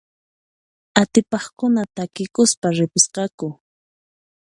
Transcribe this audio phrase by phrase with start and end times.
[1.01, 3.47] Atipaqkuna takikuspa ripusqaku.